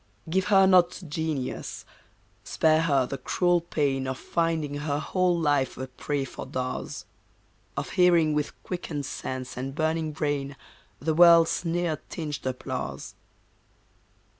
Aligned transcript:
Give 0.27 0.45
her 0.45 0.65
not 0.65 1.03
genius. 1.07 1.85
Spare 2.43 2.81
her 2.81 3.05
the 3.05 3.19
cruel 3.19 3.61
pain 3.61 4.07
Of 4.07 4.17
finding 4.17 4.73
her 4.73 4.97
whole 4.97 5.37
life 5.37 5.77
a 5.77 5.85
prey 5.85 6.25
for 6.25 6.47
daws; 6.47 7.05
Of 7.77 7.91
hearing 7.91 8.33
with 8.33 8.63
quickened 8.63 9.05
sense 9.05 9.55
and 9.57 9.75
burning 9.75 10.11
brain 10.11 10.55
The 10.99 11.13
world's 11.13 11.51
sneer 11.51 12.01
tinged 12.09 12.43
applause. 12.47 13.13